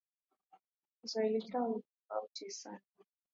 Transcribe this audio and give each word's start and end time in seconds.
Kiswahili 1.01 1.41
chao 1.41 1.67
ni 1.67 1.83
tofauti 1.87 2.51
sana 2.51 2.79